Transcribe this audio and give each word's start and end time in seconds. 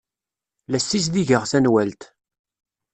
La 0.69 0.79
ssizdigeɣ 0.81 1.43
tanwalt. 1.51 2.01